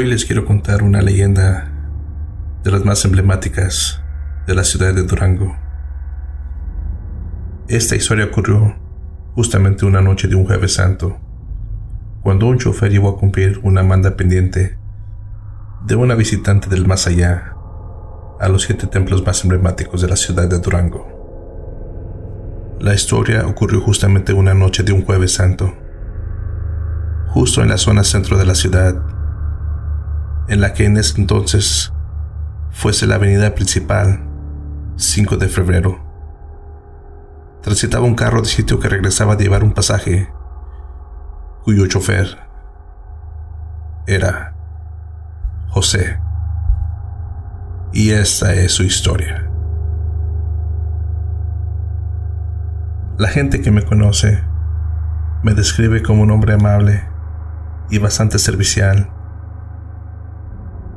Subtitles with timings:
[0.00, 1.70] Hoy les quiero contar una leyenda
[2.64, 4.00] de las más emblemáticas
[4.46, 5.54] de la ciudad de Durango.
[7.68, 8.76] Esta historia ocurrió
[9.34, 11.18] justamente una noche de un jueves santo,
[12.22, 14.78] cuando un chofer llevó a cumplir una manda pendiente
[15.84, 17.54] de una visitante del más allá
[18.40, 22.78] a los siete templos más emblemáticos de la ciudad de Durango.
[22.80, 25.74] La historia ocurrió justamente una noche de un jueves santo,
[27.26, 29.19] justo en la zona centro de la ciudad,
[30.48, 31.92] en la que en ese entonces
[32.70, 34.20] fuese la avenida principal,
[34.96, 35.98] 5 de febrero.
[37.62, 40.32] Transitaba un carro de sitio que regresaba a llevar un pasaje,
[41.64, 42.38] cuyo chofer
[44.06, 44.54] era
[45.68, 46.18] José.
[47.92, 49.50] Y esta es su historia.
[53.18, 54.42] La gente que me conoce
[55.42, 57.04] me describe como un hombre amable
[57.90, 59.10] y bastante servicial.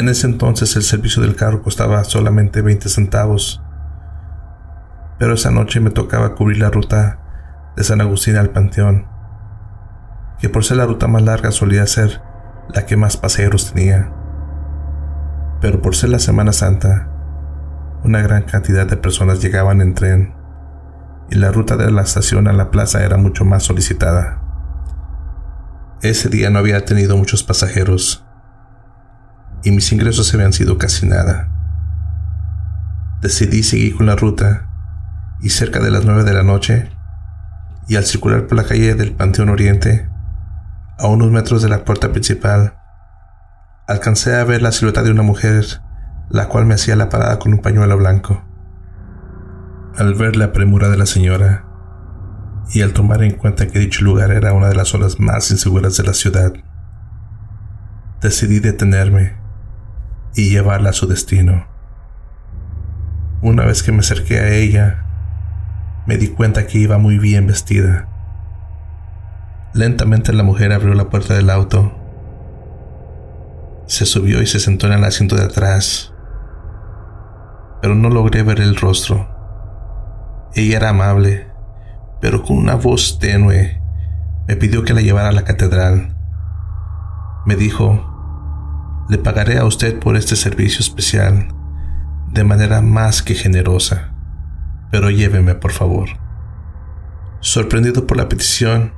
[0.00, 3.62] En ese entonces el servicio del carro costaba solamente 20 centavos,
[5.18, 7.18] pero esa noche me tocaba cubrir la ruta
[7.76, 9.06] de San Agustín al Panteón,
[10.38, 12.22] que por ser la ruta más larga solía ser
[12.72, 14.10] la que más pasajeros tenía.
[15.60, 17.10] Pero por ser la Semana Santa,
[18.02, 20.34] una gran cantidad de personas llegaban en tren
[21.28, 24.40] y la ruta de la estación a la plaza era mucho más solicitada.
[26.00, 28.24] Ese día no había tenido muchos pasajeros
[29.62, 31.48] y mis ingresos habían sido casi nada.
[33.20, 34.68] Decidí seguir con la ruta
[35.40, 36.90] y cerca de las nueve de la noche
[37.88, 40.08] y al circular por la calle del Panteón Oriente,
[40.98, 42.74] a unos metros de la puerta principal,
[43.88, 45.64] alcancé a ver la silueta de una mujer,
[46.28, 48.44] la cual me hacía la parada con un pañuelo blanco.
[49.96, 51.64] Al ver la premura de la señora
[52.72, 55.96] y al tomar en cuenta que dicho lugar era una de las zonas más inseguras
[55.96, 56.52] de la ciudad,
[58.20, 59.39] decidí detenerme
[60.34, 61.66] y llevarla a su destino.
[63.42, 65.06] Una vez que me acerqué a ella,
[66.06, 68.08] me di cuenta que iba muy bien vestida.
[69.72, 71.92] Lentamente la mujer abrió la puerta del auto,
[73.86, 76.12] se subió y se sentó en el asiento de atrás,
[77.82, 79.28] pero no logré ver el rostro.
[80.54, 81.48] Ella era amable,
[82.20, 83.80] pero con una voz tenue
[84.46, 86.16] me pidió que la llevara a la catedral.
[87.46, 88.09] Me dijo,
[89.10, 91.48] le pagaré a usted por este servicio especial
[92.28, 94.12] de manera más que generosa,
[94.92, 96.10] pero lléveme por favor.
[97.40, 98.92] Sorprendido por la petición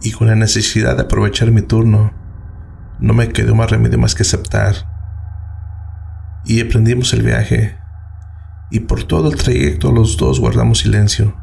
[0.00, 2.14] y con la necesidad de aprovechar mi turno,
[2.98, 4.74] no me quedó más remedio más que aceptar.
[6.46, 7.76] Y emprendimos el viaje
[8.70, 11.36] y por todo el trayecto los dos guardamos silencio.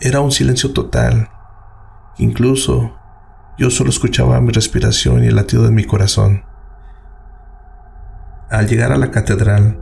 [0.00, 1.28] Era un silencio total.
[2.18, 2.97] Incluso
[3.58, 6.44] yo solo escuchaba mi respiración y el latido de mi corazón.
[8.48, 9.78] Al llegar a la catedral,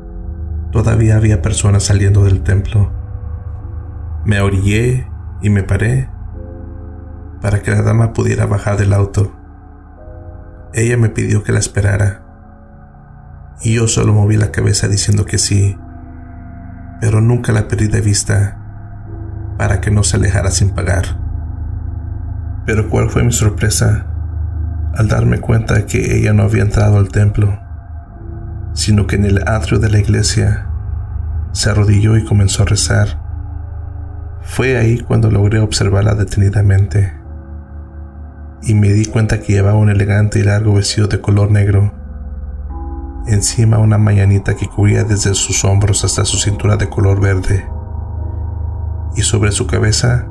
[0.73, 2.91] todavía había personas saliendo del templo.
[4.25, 5.07] Me orillé
[5.43, 6.09] y me paré
[7.43, 9.37] para que la dama pudiera bajar del auto.
[10.73, 12.23] Ella me pidió que la esperara
[13.61, 15.79] y yo solo moví la cabeza diciendo que sí,
[17.01, 18.59] pero nunca la perdí de vista
[19.59, 21.26] para que no se alejara sin pagar.
[22.67, 24.07] Pero cuál fue mi sorpresa
[24.95, 27.59] al darme cuenta que ella no había entrado al templo,
[28.75, 30.67] sino que en el atrio de la iglesia
[31.53, 33.21] se arrodilló y comenzó a rezar.
[34.43, 37.15] Fue ahí cuando logré observarla detenidamente
[38.63, 41.93] y me di cuenta que llevaba un elegante y largo vestido de color negro
[43.27, 47.67] encima una mañanita que cubría desde sus hombros hasta su cintura de color verde,
[49.17, 50.29] y sobre su cabeza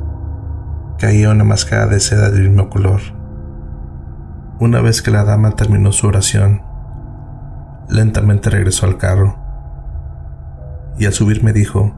[0.97, 3.01] caía una máscara de seda del mismo color.
[4.59, 6.61] Una vez que la dama terminó su oración,
[7.89, 9.37] lentamente regresó al carro,
[10.97, 11.93] y al subir me dijo,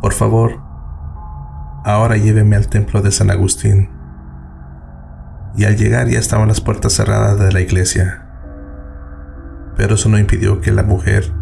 [0.00, 0.60] Por favor,
[1.84, 3.90] ahora lléveme al templo de San Agustín.
[5.56, 8.26] Y al llegar ya estaban las puertas cerradas de la iglesia
[9.80, 11.32] pero eso no impidió que la mujer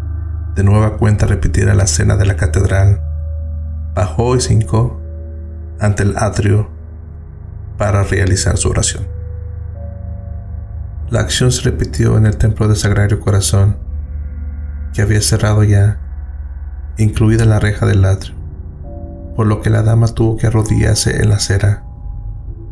[0.55, 3.01] de nueva cuenta repitiera la escena de la catedral.
[3.93, 5.01] Bajó y se hincó
[5.79, 6.69] ante el atrio
[7.77, 9.07] para realizar su oración.
[11.09, 13.77] La acción se repitió en el templo de Sagrario Corazón,
[14.93, 15.99] que había cerrado ya,
[16.97, 18.35] incluida la reja del atrio,
[19.35, 21.83] por lo que la dama tuvo que arrodillarse en la acera,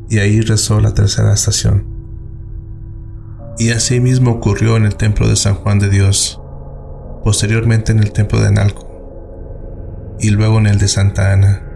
[0.10, 1.88] y ahí rezó la tercera estación.
[3.58, 6.40] Y así mismo ocurrió en el templo de San Juan de Dios,
[7.24, 11.67] posteriormente en el templo de Analco, y luego en el de Santa Ana.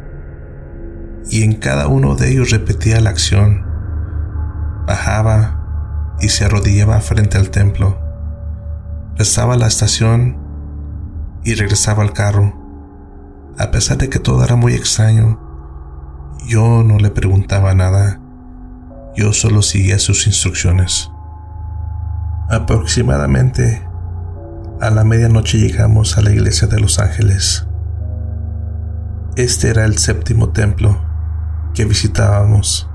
[1.29, 3.65] Y en cada uno de ellos repetía la acción.
[4.87, 7.99] Bajaba y se arrodillaba frente al templo.
[9.17, 10.37] Rezaba la estación
[11.43, 12.53] y regresaba al carro.
[13.57, 15.39] A pesar de que todo era muy extraño,
[16.47, 18.19] yo no le preguntaba nada.
[19.15, 21.11] Yo solo seguía sus instrucciones.
[22.49, 23.87] Aproximadamente
[24.79, 27.67] a la medianoche llegamos a la iglesia de Los Ángeles.
[29.35, 31.10] Este era el séptimo templo
[31.73, 32.89] que visitábamos.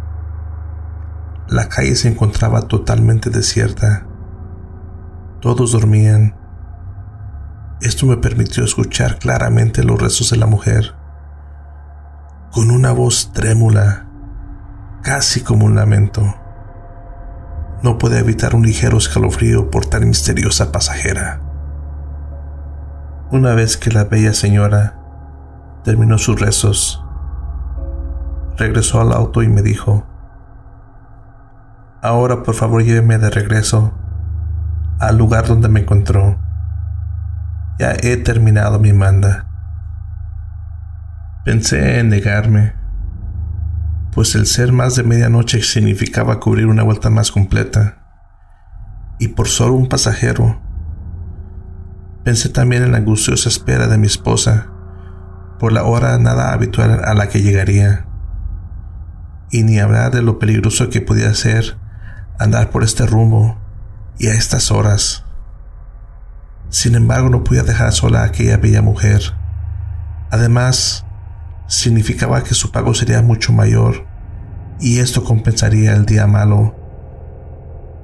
[1.48, 4.06] La calle se encontraba totalmente desierta.
[5.40, 6.36] Todos dormían.
[7.80, 10.94] Esto me permitió escuchar claramente los rezos de la mujer,
[12.50, 14.08] con una voz trémula,
[15.02, 16.22] casi como un lamento.
[17.82, 21.42] No pude evitar un ligero escalofrío por tan misteriosa pasajera.
[23.30, 24.98] Una vez que la bella señora
[25.84, 27.05] terminó sus rezos,
[28.56, 30.06] regresó al auto y me dijo,
[32.02, 33.92] Ahora por favor lléveme de regreso
[35.00, 36.38] al lugar donde me encontró.
[37.78, 39.46] Ya he terminado mi manda.
[41.44, 42.74] Pensé en negarme,
[44.12, 47.98] pues el ser más de medianoche significaba cubrir una vuelta más completa.
[49.18, 50.60] Y por solo un pasajero.
[52.24, 54.68] Pensé también en la angustiosa espera de mi esposa,
[55.58, 58.05] por la hora nada habitual a la que llegaría.
[59.50, 61.76] Y ni hablar de lo peligroso que podía ser
[62.38, 63.58] andar por este rumbo
[64.18, 65.24] y a estas horas.
[66.68, 69.22] Sin embargo, no podía dejar sola a aquella bella mujer.
[70.30, 71.06] Además,
[71.66, 74.06] significaba que su pago sería mucho mayor
[74.80, 76.74] y esto compensaría el día malo.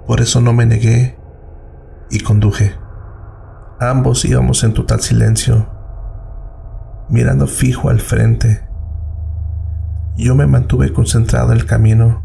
[0.06, 1.18] Por eso no me negué
[2.10, 2.74] y conduje.
[3.80, 5.68] Ambos íbamos en total silencio,
[7.08, 8.62] mirando fijo al frente.
[10.16, 12.22] Yo me mantuve concentrado en el camino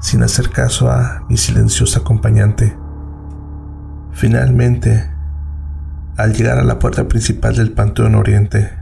[0.00, 2.76] sin hacer caso a mi silencioso acompañante.
[4.12, 5.10] Finalmente,
[6.16, 8.76] al llegar a la puerta principal del Panteón Oriente,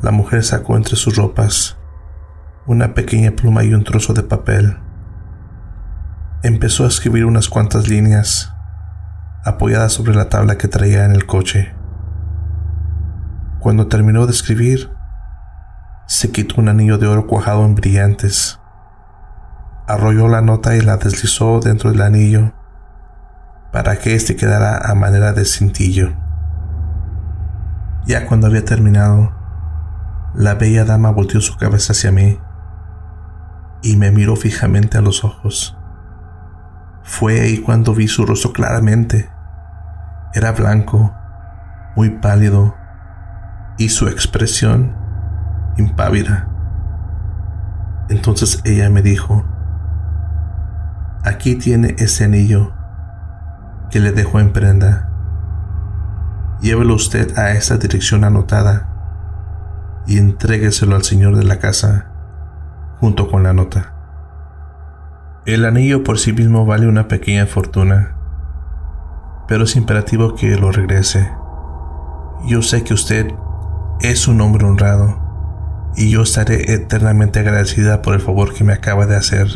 [0.00, 1.76] la mujer sacó entre sus ropas
[2.66, 4.76] una pequeña pluma y un trozo de papel.
[6.44, 8.52] Empezó a escribir unas cuantas líneas
[9.44, 11.74] apoyadas sobre la tabla que traía en el coche.
[13.58, 14.90] Cuando terminó de escribir,
[16.12, 18.60] se quitó un anillo de oro cuajado en brillantes
[19.86, 22.52] arrolló la nota y la deslizó dentro del anillo
[23.72, 26.12] para que éste quedara a manera de cintillo.
[28.04, 29.32] Ya cuando había terminado,
[30.34, 32.38] la bella dama volteó su cabeza hacia mí
[33.80, 35.78] y me miró fijamente a los ojos.
[37.04, 39.30] Fue ahí cuando vi su rostro claramente.
[40.34, 41.14] Era blanco,
[41.96, 42.76] muy pálido,
[43.78, 45.01] y su expresión
[45.76, 46.48] impávida.
[48.08, 49.44] Entonces ella me dijo,
[51.24, 52.72] Aquí tiene ese anillo
[53.90, 55.08] que le dejo en prenda.
[56.60, 58.88] Llévelo usted a esta dirección anotada
[60.04, 62.06] y entrégueselo al señor de la casa
[62.98, 63.94] junto con la nota.
[65.46, 68.16] El anillo por sí mismo vale una pequeña fortuna,
[69.46, 71.30] pero es imperativo que lo regrese.
[72.46, 73.32] Yo sé que usted
[74.00, 75.21] es un hombre honrado
[75.96, 79.48] y yo estaré eternamente agradecida por el favor que me acaba de hacer.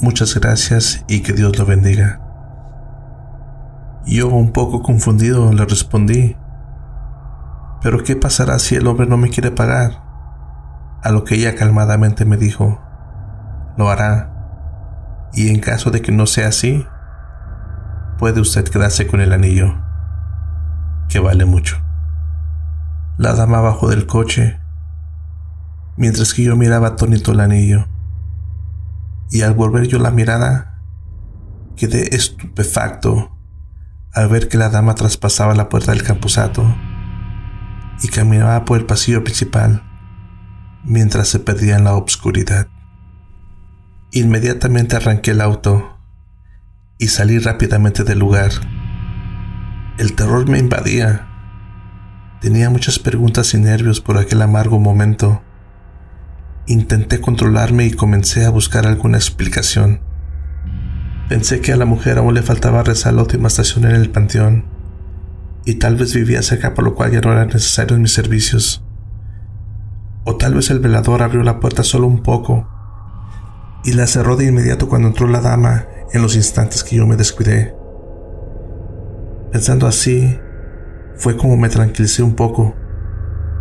[0.00, 2.20] Muchas gracias y que Dios lo bendiga.
[4.06, 6.36] Yo, un poco confundido, le respondí,
[7.82, 10.02] ¿pero qué pasará si el hombre no me quiere pagar?
[11.02, 12.80] A lo que ella calmadamente me dijo,
[13.76, 16.86] lo hará, y en caso de que no sea así,
[18.18, 19.74] puede usted quedarse con el anillo,
[21.08, 21.76] que vale mucho.
[23.18, 24.60] La dama bajó del coche,
[25.98, 27.88] mientras que yo miraba atónito el anillo
[29.30, 30.80] y al volver yo la mirada,
[31.76, 33.36] quedé estupefacto
[34.14, 36.64] al ver que la dama traspasaba la puerta del camposato
[38.02, 39.82] y caminaba por el pasillo principal
[40.84, 42.68] mientras se perdía en la obscuridad.
[44.12, 45.98] Inmediatamente arranqué el auto
[46.96, 48.52] y salí rápidamente del lugar.
[49.98, 51.26] El terror me invadía.
[52.40, 55.42] Tenía muchas preguntas y nervios por aquel amargo momento
[56.70, 60.02] Intenté controlarme y comencé a buscar alguna explicación.
[61.30, 64.66] Pensé que a la mujer aún le faltaba rezar la última estación en el panteón,
[65.64, 68.84] y tal vez vivía cerca por lo cual ya no eran necesarios mis servicios.
[70.24, 72.68] O tal vez el velador abrió la puerta solo un poco
[73.82, 77.16] y la cerró de inmediato cuando entró la dama en los instantes que yo me
[77.16, 77.74] descuidé.
[79.52, 80.38] Pensando así,
[81.16, 82.74] fue como me tranquilicé un poco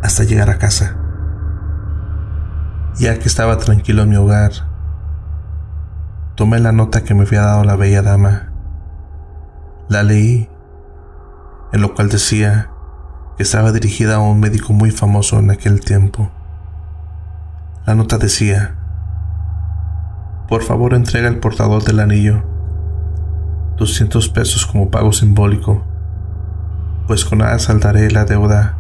[0.04, 1.07] hasta llegar a casa.
[3.00, 4.52] Ya que estaba tranquilo en mi hogar,
[6.36, 8.52] tomé la nota que me había dado la bella dama.
[9.88, 10.50] La leí,
[11.74, 12.72] en lo cual decía
[13.38, 16.32] que estaba dirigida a un médico muy famoso en aquel tiempo.
[17.86, 18.76] La nota decía,
[20.50, 22.44] por favor entrega el portador del anillo
[23.78, 25.86] 200 pesos como pago simbólico,
[27.06, 28.76] pues con nada saldaré la deuda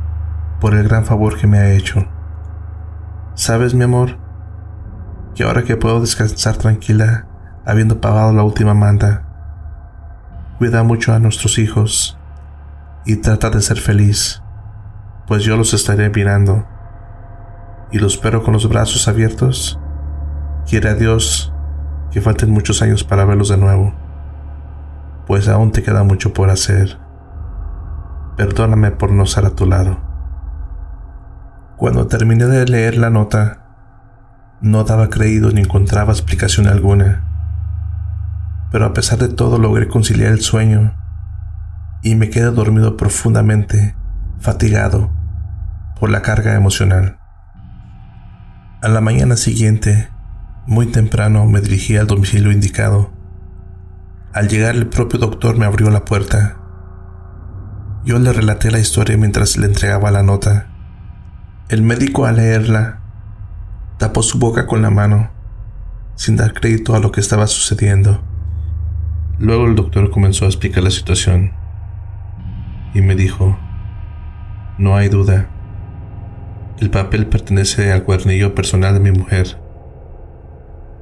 [0.59, 2.07] por el gran favor que me ha hecho.
[3.37, 4.17] ¿Sabes, mi amor?
[5.35, 7.27] Que ahora que puedo descansar tranquila,
[7.67, 9.27] habiendo pagado la última manda,
[10.57, 12.17] cuida mucho a nuestros hijos
[13.05, 14.41] y trata de ser feliz,
[15.27, 16.65] pues yo los estaré mirando
[17.91, 19.79] y los espero con los brazos abiertos.
[20.67, 21.53] Quiere a Dios
[22.09, 23.93] que falten muchos años para verlos de nuevo,
[25.27, 26.97] pues aún te queda mucho por hacer.
[28.35, 30.06] Perdóname por no estar a tu lado.
[31.77, 33.59] Cuando terminé de leer la nota,
[34.61, 37.23] no daba creído ni encontraba explicación alguna.
[38.71, 40.95] Pero a pesar de todo logré conciliar el sueño
[42.01, 43.95] y me quedé dormido profundamente,
[44.39, 45.11] fatigado
[45.99, 47.19] por la carga emocional.
[48.81, 50.09] A la mañana siguiente,
[50.65, 53.11] muy temprano, me dirigí al domicilio indicado.
[54.33, 56.57] Al llegar el propio doctor me abrió la puerta.
[58.03, 60.69] Yo le relaté la historia mientras le entregaba la nota.
[61.69, 63.01] El médico al leerla
[63.97, 65.31] tapó su boca con la mano,
[66.15, 68.23] sin dar crédito a lo que estaba sucediendo.
[69.37, 71.51] Luego el doctor comenzó a explicar la situación
[72.93, 73.59] y me dijo,
[74.77, 75.49] no hay duda,
[76.79, 79.59] el papel pertenece al cuernillo personal de mi mujer.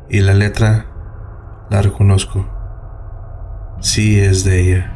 [0.09, 0.87] Y la letra
[1.69, 2.49] la reconozco.
[3.81, 4.91] Sí es de ella.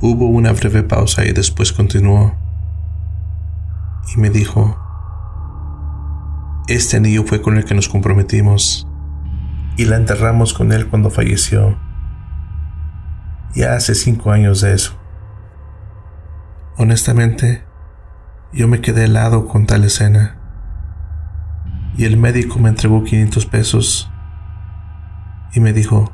[0.00, 2.49] Hubo una breve pausa y después continuó.
[4.14, 4.76] Y me dijo,
[6.68, 8.86] este anillo fue con el que nos comprometimos
[9.76, 11.78] y la enterramos con él cuando falleció.
[13.54, 14.92] Ya hace cinco años de eso.
[16.76, 17.64] Honestamente,
[18.52, 20.36] yo me quedé helado con tal escena.
[21.96, 24.10] Y el médico me entregó 500 pesos
[25.52, 26.12] y me dijo,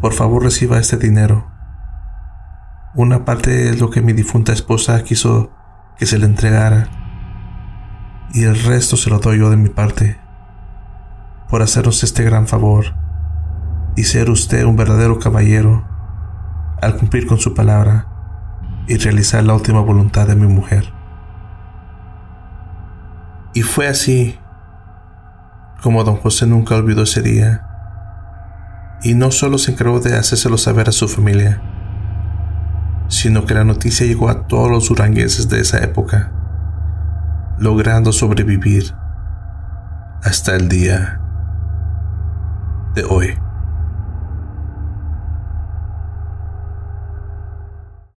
[0.00, 1.50] por favor reciba este dinero.
[2.94, 5.50] Una parte es lo que mi difunta esposa quiso
[5.98, 6.88] que se le entregara
[8.32, 10.18] y el resto se lo doy yo de mi parte
[11.48, 12.94] por hacernos este gran favor
[13.96, 15.86] y ser usted un verdadero caballero
[16.82, 18.08] al cumplir con su palabra
[18.88, 20.92] y realizar la última voluntad de mi mujer.
[23.54, 24.38] Y fue así
[25.84, 27.68] como don José nunca olvidó ese día,
[29.02, 31.60] y no solo se encargó de hacérselo saber a su familia,
[33.08, 36.32] sino que la noticia llegó a todos los durangueses de esa época,
[37.58, 38.94] logrando sobrevivir
[40.22, 41.20] hasta el día
[42.94, 43.43] de hoy.